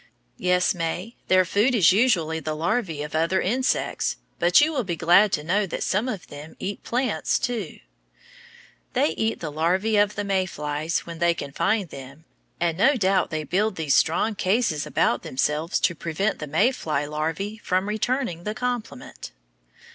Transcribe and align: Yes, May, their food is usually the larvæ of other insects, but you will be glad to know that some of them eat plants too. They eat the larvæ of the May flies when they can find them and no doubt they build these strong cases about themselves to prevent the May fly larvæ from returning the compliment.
Yes, 0.39 0.73
May, 0.73 1.15
their 1.27 1.45
food 1.45 1.75
is 1.75 1.91
usually 1.91 2.39
the 2.39 2.55
larvæ 2.57 3.05
of 3.05 3.13
other 3.13 3.39
insects, 3.39 4.17
but 4.39 4.59
you 4.59 4.73
will 4.73 4.83
be 4.83 4.95
glad 4.95 5.31
to 5.33 5.43
know 5.43 5.67
that 5.67 5.83
some 5.83 6.09
of 6.09 6.25
them 6.25 6.55
eat 6.57 6.81
plants 6.81 7.37
too. 7.37 7.77
They 8.93 9.09
eat 9.09 9.41
the 9.41 9.51
larvæ 9.53 10.01
of 10.01 10.15
the 10.15 10.23
May 10.23 10.47
flies 10.47 11.01
when 11.05 11.19
they 11.19 11.35
can 11.35 11.51
find 11.51 11.87
them 11.91 12.25
and 12.59 12.79
no 12.79 12.95
doubt 12.95 13.29
they 13.29 13.43
build 13.43 13.75
these 13.75 13.93
strong 13.93 14.33
cases 14.33 14.87
about 14.87 15.21
themselves 15.21 15.79
to 15.81 15.93
prevent 15.93 16.39
the 16.39 16.47
May 16.47 16.71
fly 16.71 17.05
larvæ 17.05 17.61
from 17.61 17.87
returning 17.87 18.43
the 18.43 18.55
compliment. 18.55 19.31